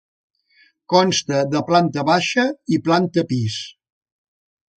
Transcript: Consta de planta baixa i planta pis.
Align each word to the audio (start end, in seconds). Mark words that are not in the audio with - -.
Consta 0.93 1.41
de 1.51 1.61
planta 1.67 2.07
baixa 2.07 2.47
i 2.77 2.81
planta 2.89 3.27
pis. 3.35 3.61